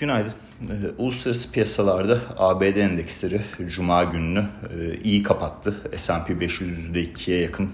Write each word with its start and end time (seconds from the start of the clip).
Günaydın. 0.00 0.32
Ee, 0.62 0.66
uluslararası 0.98 1.52
piyasalarda 1.52 2.18
ABD 2.36 2.76
endeksleri 2.76 3.40
Cuma 3.66 4.04
gününü 4.04 4.44
e, 4.80 4.98
iyi 5.04 5.22
kapattı. 5.22 5.74
S&P 5.96 6.40
500 6.40 6.88
%2'ye 6.88 7.40
yakın 7.40 7.66
e, 7.66 7.68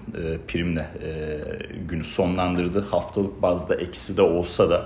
primle 0.47 0.87
e, 1.03 1.39
günü 1.89 2.03
sonlandırdı. 2.03 2.81
Haftalık 2.81 3.41
bazda 3.41 3.75
eksi 3.75 4.17
de 4.17 4.21
olsa 4.21 4.69
da 4.69 4.85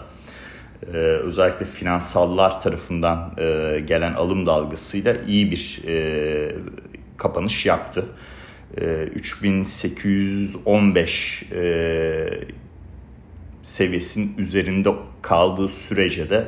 özellikle 1.24 1.66
finansallar 1.66 2.62
tarafından 2.62 3.34
gelen 3.88 4.14
alım 4.14 4.46
dalgasıyla 4.46 5.16
iyi 5.28 5.52
bir 5.52 5.82
kapanış 7.18 7.66
yaptı. 7.66 8.06
E, 8.82 9.10
3815 9.16 11.44
e, 11.52 12.30
seviyesinin 13.64 14.38
üzerinde 14.38 14.90
kaldığı 15.22 15.70
sürece 15.70 16.30
de 16.30 16.48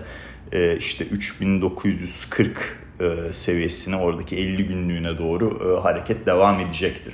işte 0.77 1.05
3940 1.05 2.83
e, 2.99 3.33
seviyesine 3.33 3.95
oradaki 3.95 4.35
50 4.37 4.67
günlüğüne 4.67 5.17
doğru 5.17 5.75
e, 5.77 5.81
hareket 5.81 6.25
devam 6.25 6.59
edecektir. 6.59 7.13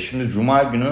Şimdi 0.00 0.28
Cuma 0.28 0.62
günü 0.62 0.88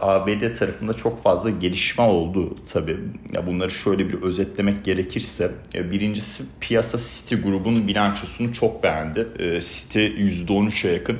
ABD 0.00 0.58
tarafında 0.58 0.92
çok 0.92 1.22
fazla 1.22 1.50
gelişme 1.50 2.04
oldu 2.04 2.56
tabii. 2.72 2.96
Ya 3.32 3.46
bunları 3.46 3.70
şöyle 3.70 4.08
bir 4.08 4.22
özetlemek 4.22 4.84
gerekirse. 4.84 5.50
Birincisi 5.74 6.44
piyasa 6.60 6.98
City 6.98 7.34
grubun 7.34 7.88
bilançosunu 7.88 8.52
çok 8.52 8.82
beğendi. 8.82 9.28
City 9.60 9.98
%13'e 9.98 10.92
yakın 10.92 11.18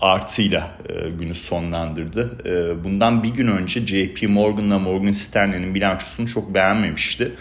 artıyla 0.00 0.70
günü 1.18 1.34
sonlandırdı. 1.34 2.38
Bundan 2.84 3.22
bir 3.22 3.34
gün 3.34 3.46
önce 3.46 3.86
JP 3.86 4.28
Morgan'la 4.28 4.78
Morgan 4.78 5.12
Stanley'nin 5.12 5.74
bilançosunu 5.74 6.28
çok 6.28 6.54
beğenmemişti 6.54 7.32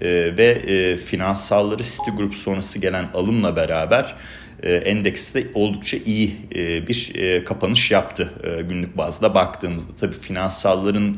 e, 0.00 0.36
ve 0.36 0.46
e, 0.46 0.96
finansalları 0.96 1.82
Citigroup 1.82 2.36
sonrası 2.36 2.78
gelen 2.78 3.08
alımla 3.14 3.56
beraber 3.56 4.14
e, 4.62 4.72
endekste 4.74 5.46
oldukça 5.54 5.96
iyi 5.96 6.36
e, 6.54 6.86
bir 6.86 7.12
e, 7.14 7.44
kapanış 7.44 7.90
yaptı 7.90 8.32
e, 8.44 8.62
günlük 8.62 8.96
bazda 8.96 9.34
baktığımızda. 9.34 9.92
Tabii 10.00 10.14
finansalların 10.14 11.14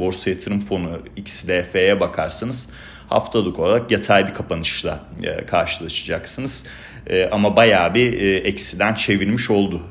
borsa 0.00 0.30
yatırım 0.30 0.60
fonu 0.60 1.02
XLF'ye 1.16 2.00
bakarsanız 2.00 2.68
haftalık 3.08 3.58
olarak 3.58 3.90
yatay 3.90 4.26
bir 4.26 4.34
kapanışla 4.34 5.00
karşılaşacaksınız. 5.46 6.66
Ama 7.30 7.56
bayağı 7.56 7.94
bir 7.94 8.12
eksiden 8.44 8.94
çevirmiş 8.94 9.50
oldu 9.50 9.82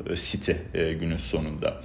e, 0.73 0.93
günün 0.93 1.17
sonunda. 1.17 1.81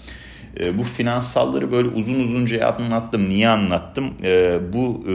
E, 0.61 0.79
bu 0.79 0.85
finansalları 0.85 1.73
böyle 1.73 1.89
uzun 1.89 2.25
uzunca 2.25 2.67
anlattım. 2.67 3.29
Niye 3.29 3.49
anlattım? 3.49 4.15
E, 4.25 4.59
bu 4.73 5.05
e, 5.09 5.13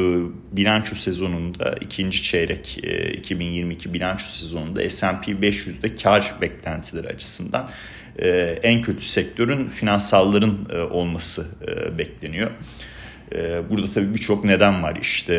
bilanço 0.57 0.95
sezonunda 0.95 1.75
ikinci 1.81 2.23
çeyrek 2.23 2.77
2022 3.13 3.93
bilanço 3.93 4.25
sezonunda 4.25 4.89
S&P 4.89 5.31
500'de 5.31 5.95
kar 5.95 6.35
beklentileri 6.41 7.07
açısından 7.07 7.69
en 8.63 8.81
kötü 8.81 9.05
sektörün 9.05 9.67
finansalların 9.67 10.57
olması 10.91 11.45
bekleniyor. 11.97 12.51
Burada 13.69 13.87
tabii 13.93 14.13
birçok 14.13 14.43
neden 14.43 14.83
var. 14.83 14.97
İşte 15.01 15.33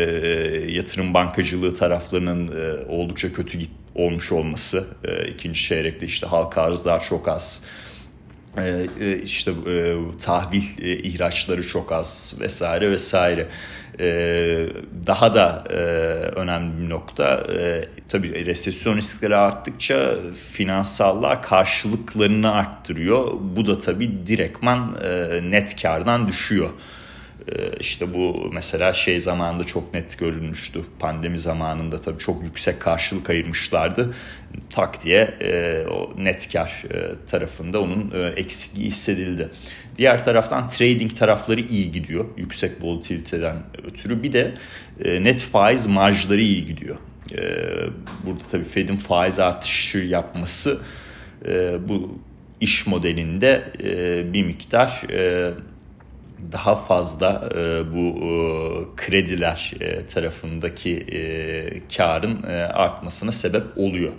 yatırım 0.69 1.15
bankacılığı 1.15 1.75
taraflarının 1.75 2.51
oldukça 2.89 3.33
kötü 3.33 3.59
olmuş 3.95 4.33
olması. 4.33 4.87
ikinci 5.35 5.63
çeyrekte 5.63 6.07
işte 6.07 6.27
halka 6.27 6.63
arzlar 6.63 7.05
çok 7.05 7.29
az 7.29 7.67
ee, 7.67 7.94
e, 9.01 9.19
işte 9.23 9.51
e, 9.51 9.97
tahvil 10.21 10.63
e, 10.83 10.97
ihraçları 10.97 11.67
çok 11.67 11.93
az 11.93 12.35
vesaire 12.41 12.91
vesaire. 12.91 13.49
Ee, 14.01 14.67
daha 15.07 15.35
da 15.35 15.65
önemli 16.37 16.83
bir 16.83 16.91
nokta 16.91 17.47
tabii 18.09 18.47
resesyon 18.47 18.97
riskleri 18.97 19.37
arttıkça 19.37 20.17
finansallar 20.53 21.43
karşılıklarını 21.43 22.53
arttırıyor. 22.53 23.29
Bu 23.57 23.67
da 23.67 23.81
tabii 23.81 24.27
direktman 24.27 24.97
net 25.43 25.83
kardan 25.83 26.29
düşüyor. 26.29 26.71
Ee, 27.49 27.69
işte 27.81 28.15
bu 28.15 28.51
mesela 28.53 28.93
şey 28.93 29.21
zamanında 29.21 29.65
çok 29.65 29.95
net 29.95 30.19
görülmüştü. 30.19 30.81
Pandemi 30.99 31.39
zamanında 31.39 32.01
tabii 32.01 32.19
çok 32.19 32.43
yüksek 32.43 32.81
karşılık 32.81 33.31
ayırmışlardı. 33.31 34.15
Tak 34.71 35.05
diye 35.05 35.21
e, 35.41 35.85
o 35.87 36.13
net 36.19 36.53
kar 36.53 36.85
e, 36.91 37.27
tarafında 37.27 37.81
onun 37.81 38.13
e, 38.15 38.41
eksikliği 38.41 38.87
hissedildi. 38.87 39.49
Diğer 39.99 40.25
taraftan 40.25 40.69
trading 40.69 41.17
tarafları 41.17 41.61
iyi 41.61 41.93
gidiyor. 41.93 42.25
Yüksek 42.37 42.73
volatiliteden 42.83 43.57
ötürü. 43.85 44.23
Bir 44.23 44.33
de 44.33 44.55
net 45.05 45.41
faiz 45.41 45.87
marjları 45.87 46.41
iyi 46.41 46.67
gidiyor. 46.67 46.97
Burada 48.27 48.45
tabii 48.51 48.65
Fed'in 48.65 48.97
faiz 48.97 49.39
artışı 49.39 49.99
yapması 49.99 50.81
bu 51.89 52.19
iş 52.61 52.87
modelinde 52.87 53.63
bir 54.33 54.43
miktar... 54.43 55.03
Daha 56.53 56.77
fazla 56.77 57.49
e, 57.55 57.93
bu 57.95 58.07
e, 58.07 58.29
krediler 58.97 59.73
e, 59.81 60.07
tarafındaki 60.07 60.93
e, 60.93 61.19
karın 61.97 62.43
e, 62.43 62.53
artmasına 62.53 63.33
sebep 63.33 63.65
oluyor. 63.77 64.13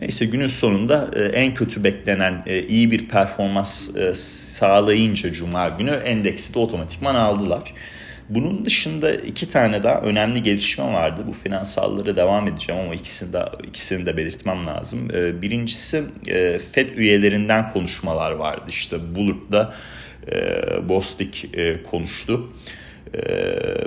Neyse 0.00 0.26
günün 0.26 0.46
sonunda 0.46 1.10
e, 1.16 1.22
en 1.22 1.54
kötü 1.54 1.84
beklenen 1.84 2.42
e, 2.46 2.62
iyi 2.62 2.90
bir 2.90 3.08
performans 3.08 3.96
e, 3.96 4.14
sağlayınca 4.14 5.32
Cuma 5.32 5.68
günü 5.68 5.90
endeksi 5.90 6.54
de 6.54 6.58
otomatikman 6.58 7.14
aldılar. 7.14 7.74
Bunun 8.28 8.64
dışında 8.64 9.14
iki 9.14 9.48
tane 9.48 9.82
daha 9.82 10.00
önemli 10.00 10.42
gelişme 10.42 10.84
vardı. 10.84 11.24
Bu 11.26 11.32
finansallara 11.32 12.16
devam 12.16 12.48
edeceğim 12.48 12.82
ama 12.84 12.94
ikisini 12.94 13.32
de, 13.32 13.44
ikisini 13.68 14.06
de 14.06 14.16
belirtmem 14.16 14.66
lazım. 14.66 15.08
Birincisi 15.42 16.04
FED 16.72 16.90
üyelerinden 16.96 17.72
konuşmalar 17.72 18.30
vardı. 18.30 18.64
İşte 18.68 18.96
e, 18.96 19.14
Bostik 20.88 21.50
e, 21.54 21.82
konuştu. 21.82 22.48
E, 23.14 23.20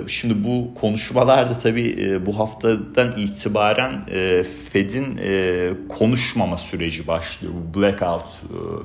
şimdi 0.06 0.44
bu 0.44 0.74
konuşmalarda 0.74 1.58
tabii 1.58 1.96
e, 2.00 2.26
bu 2.26 2.38
haftadan 2.38 3.18
itibaren 3.18 4.04
Fed'in 4.72 5.18
konuşmama 5.88 6.56
süreci 6.56 7.06
başlıyor. 7.06 7.54
Bu 7.54 7.80
blackout 7.80 8.28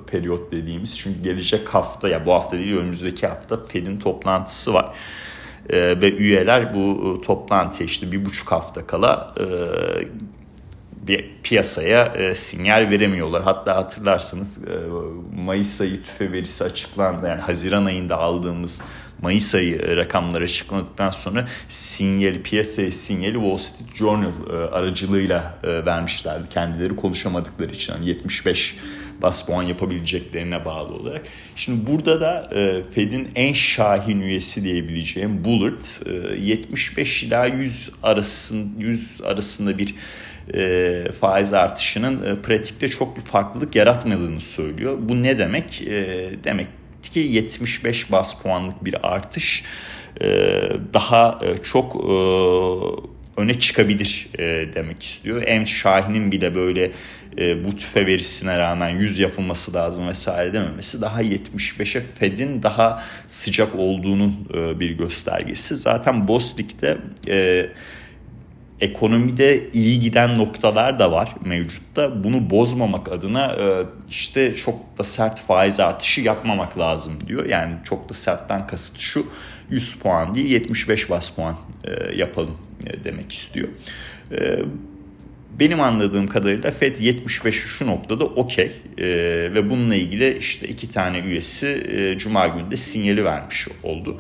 periyot 0.08 0.52
dediğimiz. 0.52 1.00
Çünkü 1.00 1.24
gelecek 1.24 1.70
hafta 1.70 2.10
ya 2.10 2.26
bu 2.26 2.34
hafta 2.34 2.58
değil 2.58 2.78
önümüzdeki 2.78 3.28
hafta 3.28 3.58
Fed'in 3.58 4.00
toplantısı 4.00 4.74
var. 4.74 4.96
Ve 5.74 6.16
üyeler 6.16 6.74
bu 6.74 7.22
toplantıya 7.26 7.86
işte 7.86 8.12
bir 8.12 8.26
buçuk 8.26 8.52
hafta 8.52 8.88
kala 8.88 9.36
bir 11.08 11.30
piyasaya 11.44 12.06
e, 12.06 12.36
sinyal 12.36 12.90
veremiyorlar. 12.90 13.44
Hatta 13.44 13.76
hatırlarsınız 13.76 14.68
e, 14.68 14.72
Mayıs 15.36 15.82
ayı 15.82 16.04
tüfe 16.04 16.32
verisi 16.32 16.64
açıklandı. 16.64 17.28
Yani 17.28 17.42
Haziran 17.42 17.86
ayında 17.86 18.18
aldığımız 18.18 18.82
Mayıs 19.22 19.56
ayı 19.56 19.76
e, 19.76 19.96
rakamları 19.96 20.44
açıkladıktan 20.44 21.10
sonra 21.10 21.48
sinyali 21.68 22.44
piyasaya 22.44 22.92
sinyali 22.92 23.34
Wall 23.34 23.58
Street 23.58 23.96
Journal 23.96 24.32
e, 24.50 24.54
aracılığıyla 24.54 25.58
e, 25.64 25.86
vermişlerdi. 25.86 26.50
Kendileri 26.50 26.96
konuşamadıkları 26.96 27.72
için 27.72 27.94
yani 27.94 28.08
75 28.08 28.76
bas 29.22 29.46
puan 29.46 29.64
yapabileceklerine 29.64 30.66
bağlı 30.66 30.94
olarak. 30.94 31.22
Şimdi 31.56 31.92
burada 31.92 32.22
da 32.22 32.50
e, 32.56 32.84
Fed'in 32.96 33.30
en 33.36 33.54
şahin 33.54 34.22
üyesi 34.22 34.64
diyebileceğim 34.64 35.46
Bullard 35.46 35.82
e, 36.06 36.36
75 36.36 37.24
ila 37.24 37.46
100 37.46 37.90
arasında 38.04 38.84
100 38.84 39.22
arasında 39.22 39.78
bir 39.78 39.96
e, 40.54 41.12
faiz 41.20 41.54
artışının 41.54 42.26
e, 42.26 42.42
pratikte 42.42 42.88
çok 42.88 43.18
bir 43.18 43.22
farklılık 43.22 43.76
yaratmadığını 43.76 44.42
söylüyor. 44.42 44.98
Bu 45.02 45.24
ne 45.24 45.40
demek? 45.40 45.82
E, 45.82 46.30
demek 46.44 46.68
ki 47.04 47.20
75 47.20 48.12
bas 48.12 48.42
puanlık 48.42 48.86
bir 48.86 49.14
artış 49.14 49.64
e, 50.22 50.28
daha 50.94 51.40
e, 51.44 51.64
çok 51.64 51.96
e, 51.96 52.16
öne 53.38 53.54
çıkabilir 53.60 54.30
e, 54.40 54.74
demek 54.74 55.04
istiyor. 55.04 55.44
En 55.46 55.64
Şahin'in 55.64 56.32
bile 56.32 56.56
böyle 56.56 56.92
e, 57.38 57.66
bu 57.66 57.76
tüfe 57.76 58.06
verisine 58.06 58.60
rağmen 58.60 58.90
100 58.90 59.20
yapılması 59.20 59.74
lazım 59.74 60.08
vesaire 60.08 60.54
dememesi 60.54 61.02
daha 61.02 61.24
75'e 61.24 62.02
Fed'in 62.02 62.64
daha 62.64 63.04
sıcak 63.28 63.76
olduğunun 63.76 64.48
e, 64.54 64.80
bir 64.80 64.92
göstergesi. 64.92 65.78
Zaten 65.78 66.28
Bostik'te 66.28 66.98
e, 67.28 67.70
ekonomide 68.82 69.70
iyi 69.74 70.00
giden 70.00 70.38
noktalar 70.38 71.00
da 71.00 71.12
var 71.12 71.36
mevcutta. 71.46 72.24
Bunu 72.24 72.50
bozmamak 72.50 73.12
adına 73.12 73.54
e, 73.54 73.86
işte 74.10 74.56
çok 74.56 74.98
da 74.98 75.04
sert 75.04 75.40
faiz 75.40 75.80
artışı 75.80 76.22
yapmamak 76.22 76.78
lazım 76.80 77.14
diyor. 77.28 77.46
Yani 77.46 77.76
çok 77.84 78.10
da 78.10 78.14
sertten 78.14 78.68
kasıt 78.68 79.00
şu 79.00 79.26
100 79.70 80.00
puan 80.00 80.36
değil 80.36 80.48
75 80.48 81.10
bas 81.10 81.30
puan 81.30 81.56
e, 81.84 82.16
yapalım 82.16 82.58
e, 82.86 83.04
demek 83.04 83.32
istiyor. 83.32 83.68
Benim 85.60 85.82
anladığım 85.82 86.28
kadarıyla 86.28 86.72
FED 86.72 86.98
75 86.98 87.56
şu 87.56 87.88
noktada 87.88 88.26
okey 88.26 88.72
ve 89.54 89.70
bununla 89.70 89.96
ilgili 89.96 90.38
işte 90.38 90.68
iki 90.68 90.90
tane 90.90 91.20
üyesi 91.20 92.16
Cuma 92.20 92.48
günü 92.48 92.72
de 92.72 92.78
sinyali 92.78 93.26
vermiş 93.26 93.68
oldu 93.84 94.18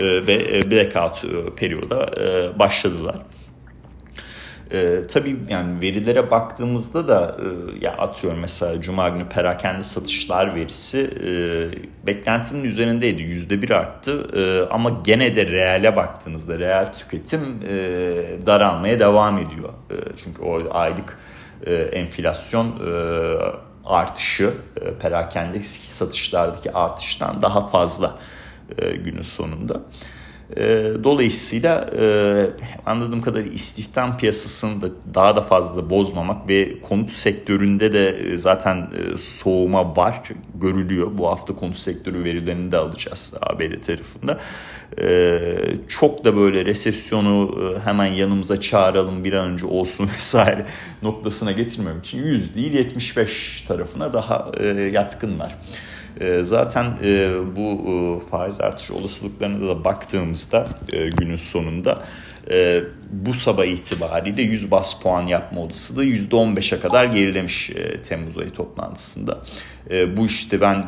ve 0.00 0.70
blackout 0.70 1.24
periyoda 1.56 2.08
başladılar. 2.58 3.16
E, 4.72 5.06
tabii 5.06 5.36
yani 5.48 5.82
verilere 5.82 6.30
baktığımızda 6.30 7.08
da 7.08 7.36
e, 7.40 7.46
ya 7.84 7.92
atıyorum 7.92 8.40
mesela 8.40 8.80
Cuma 8.80 9.08
günü 9.08 9.28
perakende 9.28 9.82
satışlar 9.82 10.54
verisi 10.54 11.10
e, 11.24 12.06
beklentinin 12.06 12.64
üzerindeydi. 12.64 13.22
Yüzde 13.22 13.62
bir 13.62 13.70
arttı 13.70 14.26
e, 14.36 14.72
ama 14.72 15.00
gene 15.04 15.36
de 15.36 15.46
reale 15.46 15.96
baktığınızda 15.96 16.58
reel 16.58 16.92
tüketim 16.92 17.40
e, 17.68 17.76
daralmaya 18.46 19.00
devam 19.00 19.38
ediyor. 19.38 19.68
E, 19.68 19.94
çünkü 20.16 20.42
o 20.42 20.74
aylık 20.74 21.18
e, 21.66 21.74
enflasyon 21.74 22.66
e, 22.66 22.90
artışı 23.84 24.54
e, 24.76 24.94
perakende 24.94 25.60
satışlardaki 25.86 26.72
artıştan 26.72 27.42
daha 27.42 27.66
fazla 27.66 28.18
e, 28.78 28.90
günün 28.90 29.22
sonunda. 29.22 29.74
E, 29.74 30.19
dolayısıyla 31.04 31.90
e, 32.00 32.46
anladığım 32.86 33.22
kadarıyla 33.22 33.52
istihdam 33.52 34.16
piyasasını 34.16 34.82
da 34.82 34.88
daha 35.14 35.36
da 35.36 35.40
fazla 35.42 35.90
bozmamak 35.90 36.48
ve 36.48 36.80
konut 36.80 37.12
sektöründe 37.12 37.92
de 37.92 38.08
e, 38.08 38.38
zaten 38.38 38.76
e, 38.76 39.18
soğuma 39.18 39.96
var 39.96 40.22
görülüyor. 40.54 41.10
Bu 41.18 41.28
hafta 41.28 41.54
konut 41.54 41.76
sektörü 41.76 42.24
verilerini 42.24 42.72
de 42.72 42.76
alacağız 42.76 43.34
ABD 43.40 43.82
tarafında. 43.86 44.38
E, 45.02 45.40
çok 45.88 46.24
da 46.24 46.36
böyle 46.36 46.64
resesyonu 46.64 47.58
hemen 47.84 48.06
yanımıza 48.06 48.60
çağıralım 48.60 49.24
bir 49.24 49.32
an 49.32 49.50
önce 49.50 49.66
olsun 49.66 50.10
vesaire 50.16 50.66
noktasına 51.02 51.52
getirmem 51.52 52.00
için 52.00 52.18
100 52.18 52.54
değil 52.54 52.72
75 52.72 53.64
tarafına 53.68 54.12
daha 54.12 54.50
e, 54.58 54.66
yatkınlar. 54.66 55.54
Ee, 56.20 56.42
zaten 56.42 56.98
e, 57.04 57.32
bu 57.56 57.90
e, 57.90 58.20
faiz 58.30 58.60
artış 58.60 58.90
olasılıklarına 58.90 59.68
da 59.68 59.84
baktığımızda 59.84 60.68
e, 60.92 61.08
günün 61.08 61.36
sonunda 61.36 62.02
bu 63.10 63.34
sabah 63.34 63.64
itibariyle 63.64 64.42
100 64.42 64.70
bas 64.70 65.02
puan 65.02 65.22
yapma 65.22 65.60
olasılığı 65.60 66.04
%15'e 66.04 66.80
kadar 66.80 67.04
gerilemiş 67.04 67.70
Temmuz 68.08 68.38
ayı 68.38 68.50
toplantısında. 68.50 69.38
Bu 70.16 70.26
işte 70.26 70.60
ben 70.60 70.84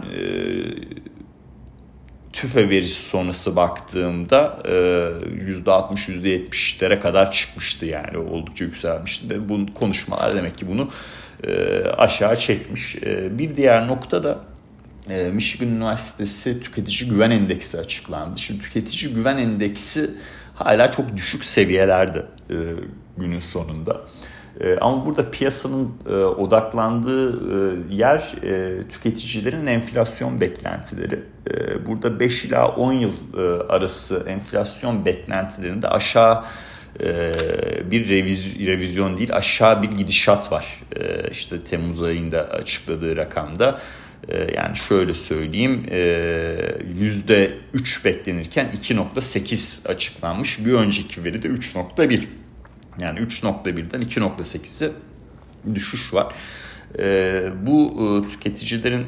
tüfe 2.33 2.69
verisi 2.69 3.09
sonrası 3.09 3.57
baktığımda 3.57 4.59
%60-%70'lere 4.65 7.01
kadar 7.01 7.33
çıkmıştı 7.33 7.87
yani 7.87 8.19
oldukça 8.19 8.65
yükselmişti. 8.65 9.31
De 9.31 9.49
bu 9.49 9.75
konuşmalar 9.75 10.37
demek 10.37 10.59
ki 10.59 10.69
bunu 10.69 10.89
aşağı 11.97 12.37
çekmiş. 12.37 12.97
Bir 13.31 13.57
diğer 13.57 13.87
nokta 13.87 14.23
da 14.23 14.39
e, 15.11 15.31
Michigan 15.31 15.69
Üniversitesi 15.69 16.61
Tüketici 16.61 17.11
Güven 17.11 17.31
Endeksi 17.31 17.79
açıklandı. 17.79 18.39
Şimdi 18.39 18.63
tüketici 18.63 19.15
güven 19.15 19.39
endeksi 19.39 20.11
hala 20.55 20.91
çok 20.91 21.17
düşük 21.17 21.45
seviyelerde 21.45 22.27
e, 22.51 22.57
günün 23.17 23.39
sonunda. 23.39 24.01
E, 24.61 24.77
ama 24.81 25.07
burada 25.07 25.31
piyasanın 25.31 25.91
e, 26.11 26.15
odaklandığı 26.15 27.41
yer 27.95 28.35
tüketicilerin 28.91 29.67
enflasyon 29.67 30.41
beklentileri. 30.41 31.23
Burada 31.87 32.21
5 32.21 32.45
ila 32.45 32.69
10 32.69 32.93
yıl 32.93 33.13
arası 33.69 34.25
enflasyon 34.29 35.05
beklentilerinde 35.05 35.89
aşağı 35.89 36.45
bir 37.91 38.09
reviz, 38.09 38.67
revizyon 38.67 39.19
değil 39.19 39.37
aşağı 39.37 39.83
bir 39.83 39.91
gidişat 39.91 40.53
var. 40.53 40.83
E, 40.97 41.31
işte 41.31 41.65
Temmuz 41.65 42.03
ayında 42.03 42.41
açıkladığı 42.41 43.17
rakamda 43.17 43.79
ee, 43.79 44.12
yani 44.57 44.77
şöyle 44.77 45.15
söyleyeyim 45.15 45.87
e, 45.91 45.99
yüzde 46.99 47.59
3 47.75 48.05
beklenirken 48.05 48.73
2.8 48.83 49.89
açıklanmış. 49.89 50.65
Bir 50.65 50.73
önceki 50.73 51.25
veri 51.25 51.43
de 51.43 51.49
3.1. 51.49 52.25
Yani 53.01 53.19
3.1'den 53.19 54.03
2.8'e 54.03 54.91
düşüş 55.75 56.15
var. 56.15 56.35
Ee, 56.99 57.51
bu 57.63 57.93
e, 58.25 58.29
tüketicilerin 58.29 59.07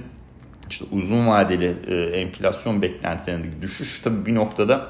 işte 0.70 0.84
uzun 0.92 1.26
vadeli 1.26 1.76
e, 1.86 1.94
enflasyon 1.94 2.82
beklentilerindeki 2.82 3.62
düşüş 3.62 4.00
tabii 4.00 4.26
bir 4.26 4.34
noktada 4.34 4.88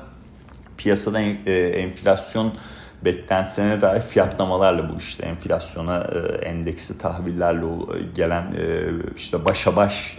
piyasada 0.77 1.21
enflasyon 1.21 2.55
beklentilerine 3.05 3.81
dair 3.81 4.01
fiyatlamalarla 4.01 4.89
bu 4.89 4.97
işte 4.99 5.27
enflasyona 5.27 5.99
e, 5.99 6.45
endeksi 6.45 6.99
tahvillerle 6.99 7.67
gelen 8.15 8.43
e, 8.43 8.91
işte 9.17 9.45
başa 9.45 9.77
baş 9.77 10.19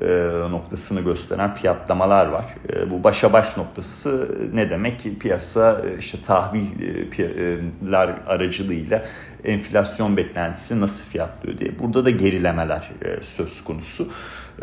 e, 0.00 0.06
noktasını 0.50 1.00
gösteren 1.00 1.54
fiyatlamalar 1.54 2.26
var. 2.26 2.44
E, 2.72 2.90
bu 2.90 3.04
başa 3.04 3.32
baş 3.32 3.56
noktası 3.56 4.38
ne 4.54 4.70
demek? 4.70 5.20
Piyasa 5.20 5.82
e, 5.86 5.98
işte 5.98 6.18
tahviller 6.22 8.08
aracılığıyla 8.26 9.04
enflasyon 9.44 10.16
beklentisi 10.16 10.80
nasıl 10.80 11.04
fiyatlıyor 11.04 11.58
diye. 11.58 11.78
Burada 11.78 12.04
da 12.04 12.10
gerilemeler 12.10 12.90
e, 13.02 13.22
söz 13.22 13.64
konusu. 13.64 14.08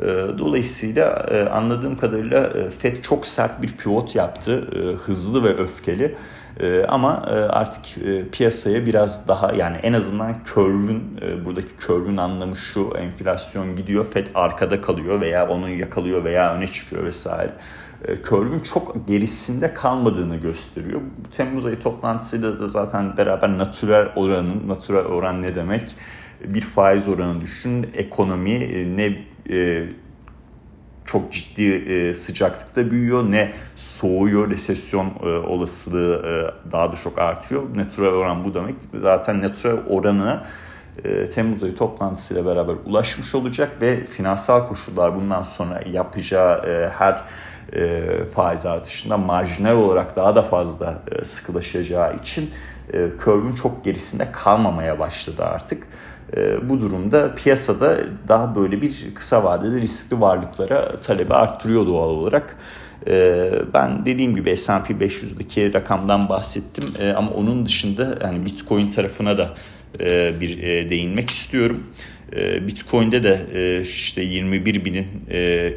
E, 0.01 0.05
dolayısıyla 0.37 1.25
e, 1.31 1.49
anladığım 1.49 1.97
kadarıyla 1.97 2.47
e, 2.47 2.69
FED 2.69 3.01
çok 3.01 3.27
sert 3.27 3.61
bir 3.61 3.77
pivot 3.77 4.15
yaptı. 4.15 4.67
E, 4.75 4.79
hızlı 4.79 5.43
ve 5.43 5.57
öfkeli. 5.57 6.15
Ama 6.87 7.21
artık 7.49 7.83
piyasaya 8.31 8.85
biraz 8.85 9.27
daha 9.27 9.53
yani 9.53 9.77
en 9.77 9.93
azından 9.93 10.43
körvün 10.43 11.03
buradaki 11.45 11.75
körvün 11.75 12.17
anlamı 12.17 12.55
şu 12.55 12.89
enflasyon 12.97 13.75
gidiyor 13.75 14.05
FED 14.05 14.27
arkada 14.33 14.81
kalıyor 14.81 15.21
veya 15.21 15.47
onu 15.49 15.69
yakalıyor 15.69 16.23
veya 16.23 16.55
öne 16.55 16.67
çıkıyor 16.67 17.03
vesaire. 17.03 17.51
Körvün 18.23 18.59
çok 18.59 19.07
gerisinde 19.07 19.73
kalmadığını 19.73 20.35
gösteriyor. 20.35 21.01
Temmuz 21.31 21.65
ayı 21.65 21.79
toplantısıyla 21.79 22.59
da 22.59 22.67
zaten 22.67 23.17
beraber 23.17 23.57
natürel 23.57 24.09
oranın, 24.15 24.67
natürel 24.67 25.05
oran 25.05 25.41
ne 25.41 25.55
demek? 25.55 25.95
Bir 26.45 26.61
faiz 26.61 27.07
oranı 27.07 27.41
düşün, 27.41 27.89
ekonomi 27.93 28.59
ne 28.97 29.17
e, 29.49 29.87
çok 31.05 31.31
ciddi 31.31 31.71
e, 31.71 32.13
sıcaklıkta 32.13 32.91
büyüyor 32.91 33.31
ne 33.31 33.53
soğuyor 33.75 34.49
resesyon 34.49 35.13
e, 35.23 35.27
olasılığı 35.27 36.23
e, 36.25 36.71
daha 36.71 36.91
da 36.91 36.95
çok 36.95 37.19
artıyor. 37.19 37.63
Natural 37.75 38.13
oran 38.13 38.43
bu 38.43 38.53
demek. 38.53 38.75
Zaten 38.93 39.41
natural 39.41 39.77
oranı 39.87 40.43
e, 41.03 41.29
Temmuz 41.29 41.63
ayı 41.63 41.75
toplantısıyla 41.75 42.45
beraber 42.45 42.75
ulaşmış 42.85 43.35
olacak 43.35 43.71
ve 43.81 44.05
finansal 44.05 44.67
koşullar 44.67 45.15
bundan 45.15 45.43
sonra 45.43 45.81
yapacağı 45.91 46.65
e, 46.67 46.89
her 46.89 47.23
e, 47.73 48.01
faiz 48.25 48.65
artışında 48.65 49.17
marjinal 49.17 49.75
olarak 49.75 50.15
daha 50.15 50.35
da 50.35 50.41
fazla 50.41 51.01
e, 51.11 51.25
sıkılaşacağı 51.25 52.15
için 52.15 52.51
e, 52.93 53.07
curve'ün 53.23 53.55
çok 53.55 53.83
gerisinde 53.83 54.31
kalmamaya 54.31 54.99
başladı 54.99 55.43
artık. 55.43 55.87
Ee, 56.35 56.69
bu 56.69 56.79
durumda 56.79 57.35
piyasada 57.35 57.97
daha 58.27 58.55
böyle 58.55 58.81
bir 58.81 59.15
kısa 59.15 59.43
vadeli 59.43 59.81
riskli 59.81 60.21
varlıklara 60.21 60.97
talebi 60.97 61.33
arttırıyor 61.33 61.87
doğal 61.87 62.09
olarak. 62.09 62.57
Ee, 63.07 63.51
ben 63.73 64.05
dediğim 64.05 64.35
gibi 64.35 64.57
S&P 64.57 64.93
500'deki 64.93 65.73
rakamdan 65.73 66.29
bahsettim 66.29 66.85
ee, 66.99 67.09
ama 67.09 67.31
onun 67.31 67.65
dışında 67.65 68.17
yani 68.23 68.45
Bitcoin 68.45 68.91
tarafına 68.91 69.37
da 69.37 69.53
e, 69.99 70.33
bir 70.41 70.63
e, 70.63 70.89
değinmek 70.89 71.29
istiyorum. 71.29 71.83
Bitcoin'de 72.67 73.23
de 73.23 73.45
e, 73.53 73.81
işte 73.81 74.21
21 74.21 74.85
binin 74.85 75.07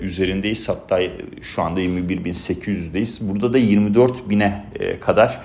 üzerindeyiz 0.02 0.68
hatta 0.68 1.00
şu 1.42 1.62
anda 1.62 1.80
21 1.80 2.24
bin 2.24 2.32
800'deyiz. 2.32 3.28
Burada 3.28 3.52
da 3.52 3.58
24 3.58 4.30
bine 4.30 4.64
kadar 5.00 5.40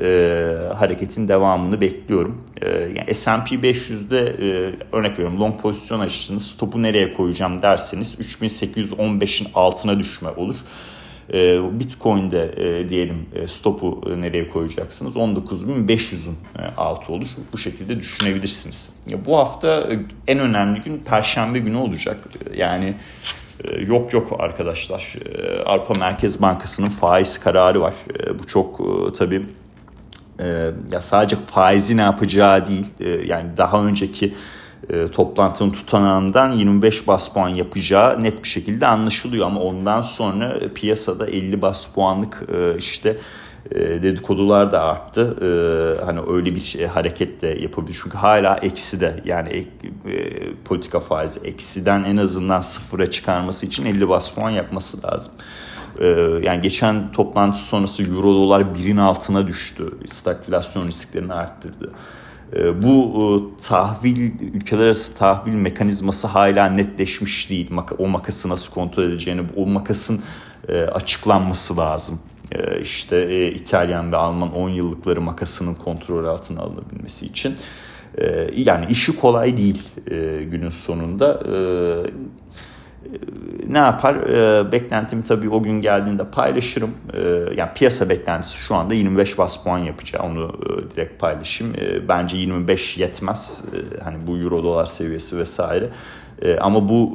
e, 0.00 0.56
hareketin 0.74 1.28
devamını 1.28 1.80
bekliyorum. 1.80 2.44
E, 2.62 2.68
yani 2.68 3.14
S&P 3.14 3.54
500'de 3.54 4.18
e, 4.18 4.74
örnek 4.96 5.12
veriyorum 5.12 5.40
long 5.40 5.60
pozisyon 5.60 6.00
açısınız 6.00 6.46
stopu 6.46 6.82
nereye 6.82 7.14
koyacağım 7.14 7.62
derseniz 7.62 8.14
3815'in 8.14 9.48
altına 9.54 9.98
düşme 9.98 10.28
olur. 10.28 10.56
E, 11.32 11.60
Bitcoin'de 11.80 12.54
e, 12.56 12.88
diyelim 12.88 13.26
e, 13.34 13.48
stopu 13.48 14.02
nereye 14.20 14.48
koyacaksınız? 14.48 15.16
19.500'ün 15.16 16.36
e, 16.58 16.62
altı 16.76 17.12
olur. 17.12 17.26
Bu 17.52 17.58
şekilde 17.58 17.98
düşünebilirsiniz. 17.98 18.90
Bu 19.26 19.36
hafta 19.36 19.88
en 20.26 20.38
önemli 20.38 20.80
gün 20.80 20.98
Perşembe 20.98 21.58
günü 21.58 21.76
olacak. 21.76 22.28
Yani 22.56 22.94
Yok 23.86 24.12
yok 24.12 24.36
arkadaşlar. 24.38 25.14
Avrupa 25.66 25.94
Merkez 25.94 26.42
Bankası'nın 26.42 26.88
faiz 26.88 27.38
kararı 27.38 27.80
var. 27.80 27.94
Bu 28.38 28.46
çok 28.46 28.80
tabii 29.16 29.42
e, 30.42 30.70
ya 30.92 31.02
sadece 31.02 31.36
faizi 31.46 31.96
ne 31.96 32.00
yapacağı 32.00 32.66
değil 32.66 32.86
e, 33.00 33.08
yani 33.08 33.56
daha 33.56 33.84
önceki 33.84 34.34
e, 34.90 35.06
toplantının 35.06 35.70
tutanağından 35.70 36.52
25 36.52 37.08
bas 37.08 37.28
puan 37.28 37.48
yapacağı 37.48 38.22
net 38.22 38.42
bir 38.42 38.48
şekilde 38.48 38.86
anlaşılıyor 38.86 39.46
ama 39.46 39.60
ondan 39.60 40.00
sonra 40.00 40.58
piyasada 40.74 41.26
50 41.26 41.62
bas 41.62 41.86
puanlık 41.86 42.42
e, 42.54 42.78
işte 42.78 43.16
e, 43.70 44.02
dedikodular 44.02 44.72
da 44.72 44.82
arttı. 44.82 45.36
E, 45.42 46.04
hani 46.04 46.20
öyle 46.28 46.54
bir 46.54 46.60
şey, 46.60 46.86
hareket 46.86 47.42
de 47.42 47.46
yapabilir. 47.46 48.00
Çünkü 48.02 48.18
hala 48.18 48.56
eksi 48.56 49.00
de 49.00 49.22
yani 49.24 49.66
e, 50.06 50.54
politika 50.64 51.00
faizi 51.00 51.40
eksiden 51.40 52.04
en 52.04 52.16
azından 52.16 52.60
sıfıra 52.60 53.06
çıkarması 53.06 53.66
için 53.66 53.86
50 53.86 54.08
bas 54.08 54.30
puan 54.30 54.50
yapması 54.50 55.06
lazım. 55.06 55.32
Ee, 56.00 56.06
yani 56.42 56.62
geçen 56.62 57.12
toplantı 57.12 57.58
sonrası 57.58 58.02
euro 58.02 58.34
dolar 58.34 58.74
birin 58.74 58.96
altına 58.96 59.46
düştü. 59.46 59.92
Stagflasyon 60.06 60.86
risklerini 60.86 61.32
arttırdı. 61.34 61.92
e, 62.56 62.82
bu 62.82 63.52
tahvil 63.68 64.32
ülkeler 64.54 64.84
arası 64.84 65.14
tahvil 65.14 65.52
mekanizması 65.52 66.28
hala 66.28 66.66
netleşmiş 66.68 67.50
değil. 67.50 67.70
O 67.98 68.08
makası 68.08 68.48
nasıl 68.48 68.74
kontrol 68.74 69.02
edeceğini, 69.02 69.42
o 69.56 69.66
makasın 69.66 70.20
açıklanması 70.92 71.76
lazım. 71.76 72.20
İşte 72.82 73.52
İtalyan 73.52 74.12
ve 74.12 74.16
Alman 74.16 74.54
10 74.54 74.68
yıllıkları 74.68 75.20
makasının 75.20 75.74
kontrol 75.74 76.24
altına 76.24 76.60
alınabilmesi 76.60 77.26
için. 77.26 77.56
Yani 78.56 78.86
işi 78.90 79.16
kolay 79.16 79.56
değil 79.56 79.82
günün 80.50 80.70
sonunda 80.70 81.42
ne 83.68 83.78
yapar? 83.78 84.14
E, 84.14 84.72
beklentimi 84.72 85.24
tabii 85.24 85.50
o 85.50 85.62
gün 85.62 85.80
geldiğinde 85.80 86.24
paylaşırım. 86.24 86.90
E, 87.14 87.20
yani 87.56 87.70
piyasa 87.74 88.08
beklentisi 88.08 88.56
şu 88.56 88.74
anda 88.74 88.94
25 88.94 89.38
bas 89.38 89.64
puan 89.64 89.78
yapacağı. 89.78 90.22
Onu 90.22 90.52
e, 90.62 90.90
direkt 90.90 91.20
paylaşayım. 91.20 91.74
E, 91.74 92.08
bence 92.08 92.36
25 92.36 92.98
yetmez. 92.98 93.64
Hani 94.04 94.26
bu 94.26 94.38
euro 94.38 94.62
dolar 94.62 94.86
seviyesi 94.86 95.38
vesaire. 95.38 95.88
Ama 96.60 96.88
bu 96.88 97.12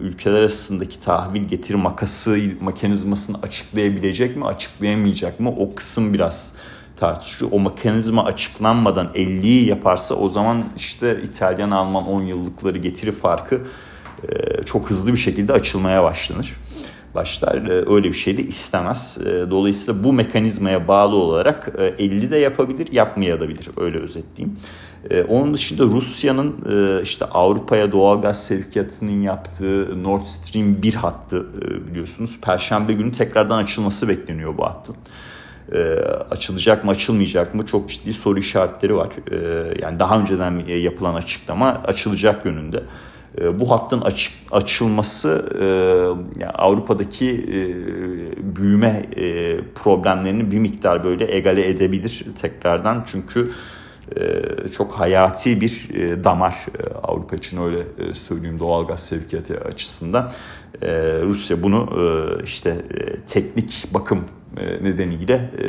e, 0.00 0.04
ülkeler 0.04 0.40
arasındaki 0.40 1.00
tahvil 1.00 1.42
getir 1.42 1.74
makası 1.74 2.38
mekanizmasını 2.60 3.36
açıklayabilecek 3.42 4.36
mi, 4.36 4.46
açıklayamayacak 4.46 5.40
mı? 5.40 5.54
O 5.58 5.74
kısım 5.74 6.14
biraz 6.14 6.54
tartışıyor. 6.96 7.50
O 7.54 7.60
mekanizma 7.60 8.24
açıklanmadan 8.24 9.06
50'yi 9.14 9.68
yaparsa 9.68 10.14
o 10.14 10.28
zaman 10.28 10.64
işte 10.76 11.22
İtalyan, 11.22 11.70
Alman 11.70 12.06
10 12.06 12.22
yıllıkları 12.22 12.78
getiri 12.78 13.12
farkı 13.12 13.60
çok 14.66 14.90
hızlı 14.90 15.12
bir 15.12 15.18
şekilde 15.18 15.52
açılmaya 15.52 16.02
başlanır. 16.02 16.56
Başlar 17.16 17.54
e, 17.54 17.94
öyle 17.94 18.08
bir 18.08 18.12
şey 18.12 18.38
de 18.38 18.42
istemez. 18.42 19.18
E, 19.26 19.50
dolayısıyla 19.50 20.04
bu 20.04 20.12
mekanizmaya 20.12 20.88
bağlı 20.88 21.16
olarak 21.16 21.72
50 21.98 22.30
de 22.30 22.36
yapabilir, 22.36 22.92
yapmayabilir 22.92 23.68
öyle 23.76 23.98
özetleyeyim. 23.98 24.58
Onun 25.28 25.54
dışında 25.54 25.84
Rusya'nın 25.84 26.54
işte 27.02 27.24
Avrupa'ya 27.24 27.92
doğalgaz 27.92 28.46
sevkiyatının 28.46 29.20
yaptığı 29.20 30.04
Nord 30.04 30.20
Stream 30.20 30.82
1 30.82 30.94
hattı 30.94 31.46
biliyorsunuz. 31.90 32.38
Perşembe 32.42 32.92
günü 32.92 33.12
tekrardan 33.12 33.58
açılması 33.58 34.08
bekleniyor 34.08 34.58
bu 34.58 34.64
hattın. 34.64 34.96
açılacak 36.30 36.84
mı 36.84 36.90
açılmayacak 36.90 37.54
mı 37.54 37.66
çok 37.66 37.88
ciddi 37.88 38.12
soru 38.12 38.38
işaretleri 38.38 38.96
var. 38.96 39.08
yani 39.82 40.00
daha 40.00 40.20
önceden 40.20 40.66
yapılan 40.66 41.14
açıklama 41.14 41.66
açılacak 41.68 42.44
yönünde. 42.46 42.82
Ee, 43.40 43.60
bu 43.60 43.70
hattın 43.70 44.00
açık, 44.00 44.32
açılması 44.50 45.48
e, 45.60 45.64
yani 46.40 46.52
Avrupa'daki 46.52 47.32
e, 47.32 47.62
büyüme 48.56 49.02
e, 49.16 49.58
problemlerini 49.74 50.50
bir 50.50 50.58
miktar 50.58 51.04
böyle 51.04 51.36
egale 51.36 51.68
edebilir 51.68 52.26
tekrardan. 52.40 53.04
Çünkü 53.12 53.50
e, 54.16 54.42
çok 54.68 54.92
hayati 54.92 55.60
bir 55.60 55.88
e, 55.94 56.24
damar 56.24 56.66
e, 56.78 56.94
Avrupa 56.94 57.36
için 57.36 57.62
öyle 57.62 57.78
e, 57.78 58.14
söyleyeyim 58.14 58.60
doğalgaz 58.60 59.06
sevkiyatı 59.06 59.60
açısından. 59.60 60.32
E, 60.82 60.88
Rusya 61.22 61.62
bunu 61.62 61.88
e, 61.98 62.42
işte 62.44 62.70
e, 62.70 63.16
teknik 63.16 63.86
bakım 63.94 64.24
e, 64.56 64.84
nedeniyle 64.84 65.50
e, 65.62 65.68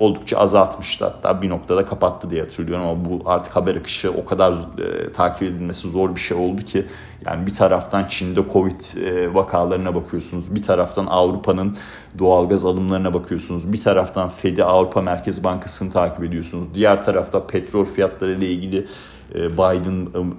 oldukça 0.00 0.38
azaltmıştı. 0.38 1.04
Hatta 1.04 1.42
bir 1.42 1.48
noktada 1.48 1.86
kapattı 1.86 2.30
diye 2.30 2.42
hatırlıyorum 2.42 2.86
ama 2.86 3.04
bu 3.04 3.30
artık 3.30 3.56
haber 3.56 3.76
akışı 3.76 4.10
o 4.10 4.24
kadar 4.24 4.52
e, 4.52 5.12
takip 5.12 5.42
edilmesi 5.42 5.90
zor 5.90 6.14
bir 6.14 6.20
şey 6.20 6.36
oldu 6.36 6.62
ki 6.62 6.86
yani 7.26 7.46
bir 7.46 7.54
taraftan 7.54 8.04
Çin'de 8.04 8.40
Covid 8.52 8.80
e, 9.04 9.34
vakalarına 9.34 9.94
bakıyorsunuz. 9.94 10.54
Bir 10.54 10.62
taraftan 10.62 11.06
Avrupa'nın 11.06 11.76
doğalgaz 12.18 12.64
alımlarına 12.64 13.14
bakıyorsunuz. 13.14 13.72
Bir 13.72 13.80
taraftan 13.80 14.28
Fed'i 14.28 14.64
Avrupa 14.64 15.02
Merkez 15.02 15.44
Bankası'nı 15.44 15.90
takip 15.92 16.24
ediyorsunuz. 16.24 16.74
Diğer 16.74 17.02
tarafta 17.02 17.46
petrol 17.46 17.84
fiyatları 17.84 18.32
ile 18.32 18.46
ilgili 18.46 18.86
e, 19.34 19.52
Biden'ın 19.52 20.34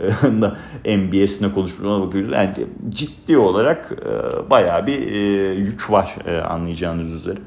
MBS'ine 0.97 1.53
konuşmalarına 1.53 2.07
bakıyoruz. 2.07 2.31
Yani 2.33 2.51
ciddi 2.89 3.37
olarak 3.37 3.91
e, 3.91 4.49
bayağı 4.49 4.87
bir 4.87 5.11
e, 5.11 5.17
yük 5.53 5.91
var 5.91 6.15
anlayacağınız 6.49 7.09
üzere. 7.09 7.37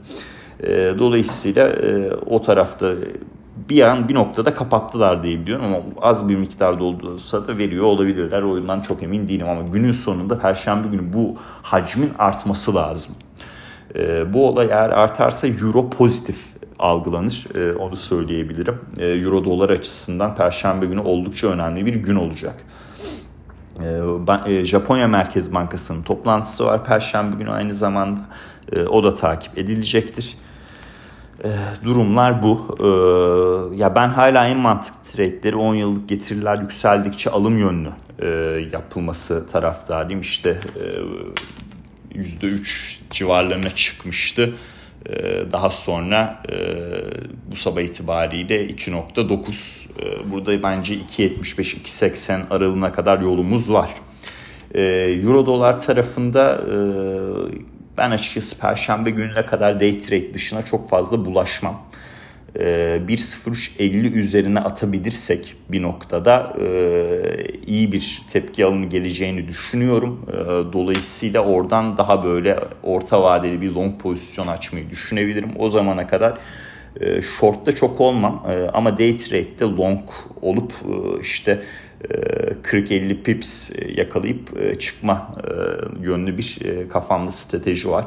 E, 0.63 0.95
dolayısıyla 0.99 1.69
e, 1.69 2.13
o 2.15 2.43
tarafta 2.43 2.93
bir 3.69 3.83
an 3.83 4.09
bir 4.09 4.15
noktada 4.15 4.55
kapattılar 4.55 5.23
diye 5.23 5.41
biliyorum 5.41 5.65
ama 5.65 5.79
az 6.03 6.29
bir 6.29 6.37
miktarda 6.37 6.85
olsa 6.85 7.49
da 7.49 7.59
veriyor 7.59 7.85
olabilirler. 7.85 8.43
O 8.43 8.57
yüzden 8.57 8.81
çok 8.81 9.03
emin 9.03 9.29
değilim 9.29 9.49
ama 9.49 9.63
günün 9.63 9.93
sonunda 9.93 10.39
perşembe 10.39 10.89
günü 10.89 11.13
bu 11.13 11.37
hacmin 11.63 12.11
artması 12.19 12.75
lazım. 12.75 13.15
E, 13.95 14.33
bu 14.33 14.49
olay 14.49 14.67
eğer 14.67 14.91
artarsa 14.91 15.47
euro 15.47 15.91
pozitif 15.91 16.47
algılanır. 16.79 17.47
E, 17.55 17.77
onu 17.77 17.97
söyleyebilirim. 17.97 18.79
E, 18.99 19.07
euro 19.07 19.45
dolar 19.45 19.71
açısından 19.71 20.35
perşembe 20.35 20.87
günü 20.87 21.01
oldukça 21.01 21.49
önemli 21.49 21.87
bir 21.87 21.95
gün 21.95 22.17
olacak. 22.17 22.65
E, 24.47 24.65
Japonya 24.65 25.09
Merkez 25.09 25.55
Bankası'nın 25.55 26.03
toplantısı 26.03 26.67
var 26.67 26.85
perşembe 26.85 27.37
günü 27.37 27.51
aynı 27.51 27.75
zamanda. 27.75 28.21
E, 28.73 28.83
o 28.83 29.04
da 29.04 29.14
takip 29.14 29.59
edilecektir. 29.59 30.35
E, 31.44 31.49
durumlar 31.85 32.42
bu. 32.42 32.76
E, 32.80 32.87
ya 33.76 33.94
ben 33.94 34.09
hala 34.09 34.49
en 34.49 34.56
mantıklı 34.56 35.02
trade'leri 35.02 35.56
10 35.56 35.75
yıllık 35.75 36.09
getiriler 36.09 36.59
yükseldikçe 36.59 37.30
alım 37.30 37.59
yönlü 37.59 37.90
yapılması 38.73 39.47
taraftarıyım. 39.47 40.21
İşte 40.21 40.61
%3 42.14 43.00
civarlarına 43.11 43.71
çıkmıştı. 43.71 44.54
Daha 45.52 45.71
sonra 45.71 46.42
bu 47.50 47.56
sabah 47.56 47.80
itibariyle 47.80 48.66
2.9 48.66 50.30
burada 50.30 50.62
bence 50.62 50.94
2.75-2.80 50.94 52.49
aralığına 52.50 52.92
kadar 52.92 53.21
yolumuz 53.21 53.73
var. 53.73 53.90
Euro 54.75 55.47
dolar 55.47 55.80
tarafında 55.80 56.62
ben 57.99 58.11
açıkçası 58.11 58.59
perşembe 58.59 59.11
gününe 59.11 59.47
kadar 59.47 59.81
day 59.81 59.99
trade 59.99 60.35
dışına 60.35 60.63
çok 60.63 60.89
fazla 60.89 61.25
bulaşmam. 61.25 61.83
1.03.50 62.55 64.07
ee, 64.07 64.11
üzerine 64.11 64.59
atabilirsek 64.59 65.57
bir 65.69 65.83
noktada 65.83 66.53
e, 66.61 66.67
iyi 67.67 67.93
bir 67.93 68.23
tepki 68.33 68.65
alımı 68.65 68.87
geleceğini 68.87 69.49
düşünüyorum. 69.49 70.27
Ee, 70.29 70.73
dolayısıyla 70.73 71.41
oradan 71.41 71.97
daha 71.97 72.25
böyle 72.25 72.59
orta 72.83 73.23
vadeli 73.23 73.61
bir 73.61 73.71
long 73.71 74.01
pozisyon 74.01 74.47
açmayı 74.47 74.91
düşünebilirim. 74.91 75.51
O 75.59 75.69
zamana 75.69 76.07
kadar 76.07 76.39
e, 77.01 77.23
short'ta 77.23 77.75
çok 77.75 78.01
olmam 78.01 78.47
e, 78.51 78.71
ama 78.73 78.99
day 78.99 79.17
trade'de 79.17 79.65
long 79.65 80.09
olup 80.43 80.73
işte 81.21 81.63
40-50 82.63 83.23
pips 83.23 83.71
e, 83.71 83.93
yakalayıp 84.01 84.61
e, 84.61 84.75
çıkma 84.75 85.33
e, 85.45 85.51
yönlü 86.05 86.39
bir 86.39 86.59
kafamda 86.89 87.31
strateji 87.31 87.91
var. 87.91 88.05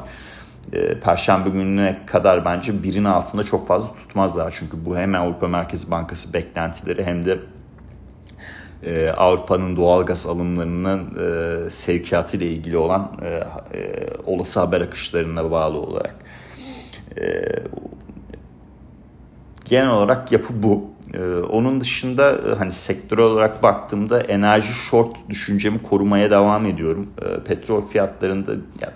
Perşembe 1.04 1.50
gününe 1.50 1.98
kadar 2.06 2.44
bence 2.44 2.82
birin 2.82 3.04
altında 3.04 3.42
çok 3.42 3.68
fazla 3.68 3.94
tutmazlar. 3.94 4.54
Çünkü 4.58 4.86
bu 4.86 4.96
hem 4.96 5.14
Avrupa 5.14 5.48
Merkez 5.48 5.90
Bankası 5.90 6.32
beklentileri 6.32 7.04
hem 7.04 7.24
de 7.24 7.38
Avrupa'nın 9.16 9.76
doğal 9.76 10.06
gaz 10.06 10.26
alımlarının 10.26 11.68
sevkiyatı 11.68 12.36
ile 12.36 12.46
ilgili 12.46 12.76
olan 12.76 13.20
olası 14.26 14.60
haber 14.60 14.80
akışlarına 14.80 15.50
bağlı 15.50 15.78
olarak. 15.78 16.14
Genel 19.64 19.90
olarak 19.90 20.32
yapı 20.32 20.62
bu. 20.62 20.97
Ee, 21.14 21.34
onun 21.34 21.80
dışında 21.80 22.30
e, 22.32 22.54
hani 22.54 22.72
sektör 22.72 23.18
olarak 23.18 23.62
baktığımda 23.62 24.20
enerji 24.20 24.72
short 24.72 25.16
düşüncemi 25.28 25.82
korumaya 25.82 26.30
devam 26.30 26.66
ediyorum. 26.66 27.10
Ee, 27.22 27.44
petrol 27.44 27.80
fiyatlarında 27.80 28.50
yani, 28.52 28.92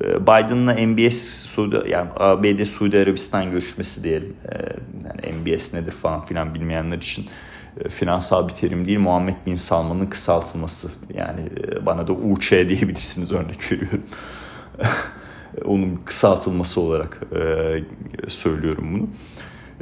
e, 0.00 0.22
Biden'la 0.22 0.74
MBS 0.86 1.46
Suudi 1.46 1.90
yani 1.90 2.08
ABD 2.16 2.64
Suudi 2.64 2.98
Arabistan 2.98 3.50
görüşmesi 3.50 4.04
diyelim. 4.04 4.36
Ee, 4.52 4.56
yani 5.04 5.36
MBS 5.36 5.74
nedir 5.74 5.92
falan 5.92 6.20
filan 6.20 6.54
bilmeyenler 6.54 6.98
için 6.98 7.26
e, 7.84 7.88
finansal 7.88 8.48
bir 8.48 8.52
terim 8.52 8.86
değil. 8.86 8.98
Muhammed 8.98 9.36
Bin 9.46 9.56
Salman'ın 9.56 10.06
kısaltılması. 10.06 10.90
Yani 11.14 11.48
bana 11.86 12.06
da 12.06 12.12
UÇ 12.12 12.50
diyebilirsiniz 12.50 13.32
örnek 13.32 13.72
veriyorum. 13.72 14.02
Onun 15.64 15.96
kısaltılması 15.96 16.80
olarak 16.80 17.20
söylüyorum 18.28 18.88
bunu. 18.92 19.08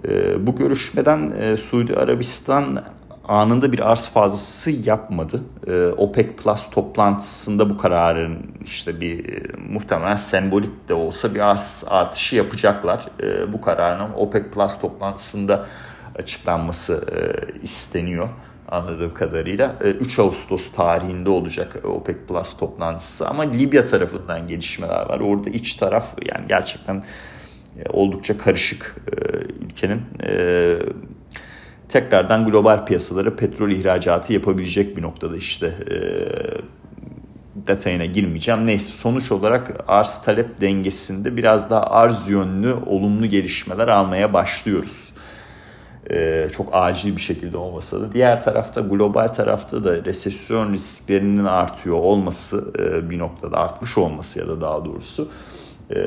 Ee, 0.08 0.46
bu 0.46 0.56
görüşmeden 0.56 1.32
e, 1.40 1.56
Suudi 1.56 1.96
Arabistan 1.96 2.84
anında 3.24 3.72
bir 3.72 3.90
arz 3.90 4.08
fazlası 4.08 4.70
yapmadı. 4.70 5.40
Ee, 5.66 5.86
OPEC 5.86 6.36
Plus 6.36 6.70
toplantısında 6.70 7.70
bu 7.70 7.76
kararın 7.76 8.38
işte 8.64 9.00
bir 9.00 9.28
e, 9.28 9.42
muhtemelen 9.68 10.16
sembolik 10.16 10.88
de 10.88 10.94
olsa 10.94 11.34
bir 11.34 11.40
arz 11.40 11.84
artışı 11.88 12.36
yapacaklar. 12.36 13.06
Ee, 13.22 13.52
bu 13.52 13.60
kararın 13.60 14.12
OPEC 14.12 14.44
Plus 14.50 14.78
toplantısında 14.80 15.66
açıklanması 16.14 17.04
e, 17.12 17.18
isteniyor 17.62 18.28
anladığım 18.68 19.14
kadarıyla. 19.14 19.76
3 20.00 20.18
Ağustos 20.18 20.72
tarihinde 20.72 21.30
olacak 21.30 21.76
OPEC 21.84 22.16
Plus 22.28 22.56
toplantısı 22.56 23.28
ama 23.28 23.42
Libya 23.42 23.84
tarafından 23.84 24.48
gelişmeler 24.48 25.08
var. 25.08 25.20
Orada 25.20 25.50
iç 25.50 25.74
taraf 25.74 26.14
yani 26.30 26.46
gerçekten 26.48 27.04
oldukça 27.92 28.38
karışık 28.38 28.96
ülkenin. 29.72 30.02
tekrardan 31.88 32.44
global 32.44 32.86
piyasalara 32.86 33.36
petrol 33.36 33.70
ihracatı 33.70 34.32
yapabilecek 34.32 34.96
bir 34.96 35.02
noktada 35.02 35.36
işte 35.36 35.66
e, 35.66 35.96
detayına 37.66 38.04
girmeyeceğim. 38.04 38.66
Neyse 38.66 38.92
sonuç 38.92 39.32
olarak 39.32 39.84
arz 39.88 40.22
talep 40.24 40.60
dengesinde 40.60 41.36
biraz 41.36 41.70
daha 41.70 41.82
arz 41.82 42.28
yönlü 42.28 42.74
olumlu 42.86 43.26
gelişmeler 43.26 43.88
almaya 43.88 44.32
başlıyoruz. 44.32 45.12
Ee, 46.10 46.48
çok 46.56 46.68
acil 46.72 47.16
bir 47.16 47.20
şekilde 47.20 47.56
olmasa 47.56 48.00
da. 48.00 48.12
Diğer 48.12 48.42
tarafta 48.42 48.80
global 48.80 49.28
tarafta 49.28 49.84
da 49.84 50.04
resesyon 50.04 50.72
risklerinin 50.72 51.44
artıyor 51.44 51.96
olması 51.96 52.72
e, 52.78 53.10
bir 53.10 53.18
noktada 53.18 53.56
artmış 53.56 53.98
olması 53.98 54.38
ya 54.38 54.48
da 54.48 54.60
daha 54.60 54.84
doğrusu 54.84 55.28
e, 55.94 55.98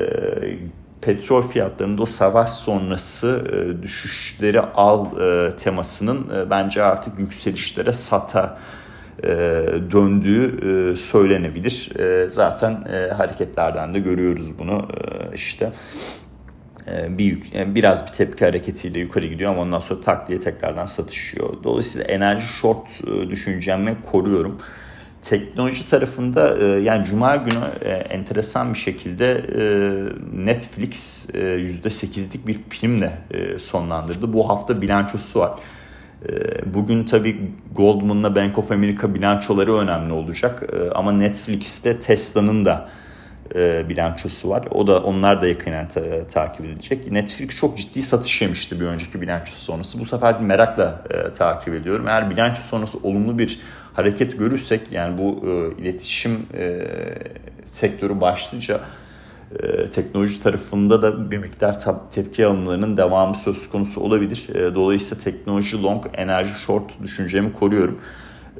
petrol 1.06 1.42
fiyatlarında 1.42 2.02
o 2.02 2.06
savaş 2.06 2.50
sonrası 2.50 3.44
e, 3.52 3.82
düşüşleri 3.82 4.60
al 4.60 5.20
e, 5.20 5.56
temasının 5.56 6.30
e, 6.36 6.50
bence 6.50 6.82
artık 6.82 7.18
yükselişlere 7.18 7.92
sata 7.92 8.58
e, 9.22 9.28
döndüğü 9.90 10.44
e, 10.92 10.96
söylenebilir. 10.96 11.98
E, 11.98 12.30
zaten 12.30 12.84
e, 12.92 13.14
hareketlerden 13.14 13.94
de 13.94 13.98
görüyoruz 13.98 14.58
bunu 14.58 14.88
e, 14.94 15.34
işte 15.34 15.72
e, 16.86 17.18
bir 17.18 17.42
yani 17.52 17.74
biraz 17.74 18.06
bir 18.06 18.12
tepki 18.12 18.44
hareketiyle 18.44 18.98
yukarı 19.00 19.26
gidiyor 19.26 19.50
ama 19.50 19.62
ondan 19.62 19.80
sonra 19.80 20.00
tak 20.00 20.28
diye 20.28 20.40
tekrardan 20.40 20.86
satışıyor. 20.86 21.64
Dolayısıyla 21.64 22.06
enerji 22.06 22.46
short 22.46 23.00
e, 23.06 23.30
düşüncemi 23.30 23.96
koruyorum. 24.12 24.58
Teknoloji 25.28 25.88
tarafında 25.90 26.58
e, 26.58 26.64
yani 26.64 27.04
Cuma 27.04 27.36
günü 27.36 27.64
enteresan 28.10 28.74
bir 28.74 28.78
şekilde 28.78 29.44
Netflix 30.34 31.26
%8'lik 31.30 32.46
bir 32.46 32.62
primle 32.62 33.18
sonlandırdı. 33.58 34.32
Bu 34.32 34.48
hafta 34.48 34.82
bilançosu 34.82 35.40
var. 35.40 35.52
Bugün 36.66 37.04
tabii 37.04 37.50
Goldman'la 37.76 38.36
Bank 38.36 38.58
of 38.58 38.72
America 38.72 39.14
bilançoları 39.14 39.74
önemli 39.74 40.12
olacak. 40.12 40.62
Ama 40.94 41.12
Netflix'te 41.12 41.98
Tesla'nın 41.98 42.64
da 42.64 42.88
e, 43.54 43.88
bilançosu 43.88 44.50
var. 44.50 44.68
O 44.70 44.86
da 44.86 45.00
onlar 45.00 45.42
da 45.42 45.46
yakinen 45.46 45.88
ta- 45.88 46.26
takip 46.26 46.66
edilecek. 46.66 47.12
Netflix 47.12 47.56
çok 47.56 47.78
ciddi 47.78 48.02
satış 48.02 48.42
yemişti 48.42 48.80
bir 48.80 48.86
önceki 48.86 49.20
bilançosu 49.20 49.64
sonrası. 49.64 50.00
Bu 50.00 50.04
sefer 50.04 50.40
merakla 50.40 51.04
e, 51.10 51.32
takip 51.32 51.74
ediyorum. 51.74 52.08
Eğer 52.08 52.30
bilanço 52.30 52.62
sonrası 52.62 52.98
olumlu 53.02 53.38
bir 53.38 53.60
hareket 53.94 54.38
görürsek 54.38 54.80
yani 54.92 55.18
bu 55.18 55.46
e, 55.46 55.82
iletişim 55.82 56.46
e, 56.58 56.86
sektörü 57.64 58.20
başlıca 58.20 58.80
e, 59.62 59.90
teknoloji 59.90 60.42
tarafında 60.42 61.02
da 61.02 61.30
bir 61.30 61.38
miktar 61.38 61.76
tepki 62.10 62.46
alımlarının 62.46 62.96
devamı 62.96 63.34
söz 63.34 63.70
konusu 63.70 64.00
olabilir. 64.00 64.48
E, 64.54 64.74
dolayısıyla 64.74 65.24
teknoloji 65.24 65.82
long, 65.82 66.04
enerji 66.14 66.54
short 66.54 67.02
düşüncemi 67.02 67.52
koruyorum. 67.52 68.00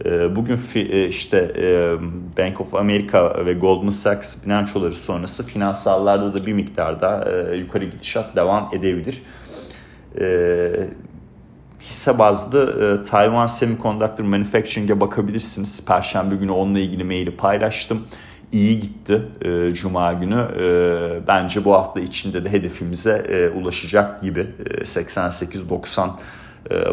Ee, 0.05 0.37
bugün 0.37 0.59
e, 0.75 1.07
işte 1.09 1.53
e, 1.57 1.97
Bank 2.39 2.61
of 2.61 2.75
America 2.75 3.47
ve 3.47 3.53
Goldman 3.53 3.91
Sachs 3.91 4.45
bilançoları 4.45 4.93
sonrası 4.93 5.47
finansallarda 5.47 6.35
da 6.35 6.47
bir 6.47 6.53
miktar 6.53 7.01
daha 7.01 7.25
e, 7.31 7.57
yukarı 7.57 7.85
gidişat 7.85 8.37
devam 8.37 8.71
edebilir. 8.73 9.23
Hisse 11.81 12.19
bazlı 12.19 13.03
Taiwan 13.03 13.47
Semiconductor 13.47 14.25
Manufacturing'e 14.25 15.01
bakabilirsiniz. 15.01 15.87
Perşembe 15.87 16.35
günü 16.35 16.51
onunla 16.51 16.79
ilgili 16.79 17.05
maili 17.05 17.37
paylaştım. 17.37 18.03
İyi 18.53 18.81
gitti 18.81 19.23
Cuma 19.73 20.13
günü. 20.13 20.49
Bence 21.29 21.65
bu 21.65 21.75
hafta 21.75 22.01
içinde 22.01 22.45
de 22.45 22.53
hedefimize 22.53 23.53
ulaşacak 23.57 24.23
gibi 24.23 24.47
88-90 24.83 26.07
e, 26.07 26.11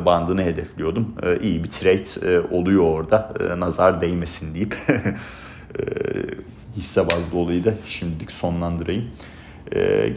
bandını 0.06 0.44
hedefliyordum. 0.44 1.16
E, 1.24 1.40
iyi 1.40 1.64
bir 1.64 1.70
trade 1.70 2.34
e, 2.34 2.40
oluyor 2.40 2.84
orada. 2.84 3.34
Nazar 3.58 4.02
değmesin 4.02 4.56
deyip 4.56 4.78
hisse 6.76 7.02
bazlı 7.02 7.38
olayı 7.38 7.64
da 7.64 7.74
şimdilik 7.86 8.32
sonlandırayım. 8.32 9.06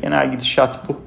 Genel 0.02 0.30
gidişat 0.30 0.88
bu. 0.88 1.00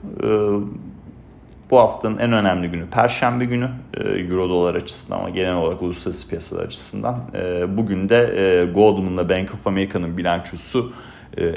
Bu 1.71 1.79
haftanın 1.79 2.17
en 2.17 2.33
önemli 2.33 2.67
günü 2.67 2.89
Perşembe 2.89 3.45
günü 3.45 3.69
Euro 3.97 4.49
dolar 4.49 4.75
açısından 4.75 5.19
ama 5.19 5.29
genel 5.29 5.55
olarak 5.55 5.81
uluslararası 5.81 6.29
piyasalar 6.29 6.65
açısından. 6.65 7.21
Bugün 7.67 8.09
de 8.09 8.69
Goldman'la 8.73 9.29
Bank 9.29 9.53
of 9.53 9.67
America'nın 9.67 10.17
bilançosu 10.17 10.93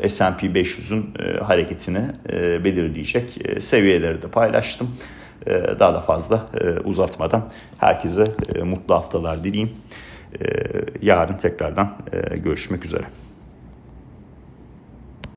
S&P 0.07 0.47
500'ün 0.47 1.15
hareketini 1.43 2.03
belirleyecek 2.65 3.39
seviyeleri 3.59 4.23
de 4.23 4.29
paylaştım. 4.29 4.91
Ee, 5.47 5.79
daha 5.79 5.95
da 5.95 6.01
fazla 6.01 6.47
e, 6.61 6.71
uzatmadan 6.71 7.51
herkese 7.79 8.25
e, 8.55 8.63
mutlu 8.63 8.95
haftalar 8.95 9.45
dileyim. 9.45 9.71
Ee, 10.41 10.45
yarın 11.03 11.37
tekrardan 11.37 11.97
e, 12.13 12.37
görüşmek 12.37 12.85
üzere. 12.85 13.05